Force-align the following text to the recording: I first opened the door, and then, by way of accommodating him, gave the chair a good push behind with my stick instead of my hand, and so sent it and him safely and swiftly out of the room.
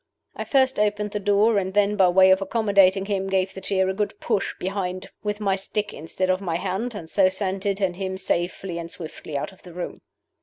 I 0.35 0.45
first 0.45 0.79
opened 0.79 1.11
the 1.11 1.19
door, 1.19 1.59
and 1.59 1.75
then, 1.75 1.95
by 1.95 2.09
way 2.09 2.31
of 2.31 2.41
accommodating 2.41 3.05
him, 3.05 3.27
gave 3.29 3.53
the 3.53 3.61
chair 3.61 3.87
a 3.87 3.93
good 3.93 4.19
push 4.19 4.55
behind 4.57 5.11
with 5.21 5.39
my 5.39 5.55
stick 5.55 5.93
instead 5.93 6.31
of 6.31 6.41
my 6.41 6.55
hand, 6.55 6.95
and 6.95 7.07
so 7.07 7.29
sent 7.29 7.67
it 7.67 7.79
and 7.79 7.95
him 7.97 8.17
safely 8.17 8.79
and 8.79 8.89
swiftly 8.89 9.37
out 9.37 9.51
of 9.51 9.61
the 9.61 9.73
room. 9.73 10.01